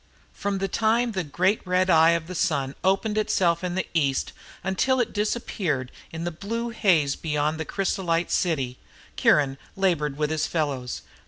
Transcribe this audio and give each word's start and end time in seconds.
From 0.33 0.57
the 0.57 0.67
time 0.67 1.11
the 1.11 1.23
great 1.23 1.61
red 1.63 1.87
eye 1.87 2.13
of 2.17 2.25
the 2.25 2.33
sun 2.33 2.73
opened 2.83 3.19
itself 3.19 3.63
in 3.63 3.75
the 3.75 3.85
East 3.93 4.33
until 4.63 4.99
it 4.99 5.13
disappeared 5.13 5.91
in 6.11 6.23
the 6.23 6.31
blue 6.31 6.69
haze 6.69 7.15
beyond 7.15 7.59
the 7.59 7.65
crysolite 7.65 8.31
city, 8.31 8.79
Kiron 9.15 9.59
labored 9.75 10.17
with 10.17 10.31
his 10.31 10.47
fellows. 10.47 11.03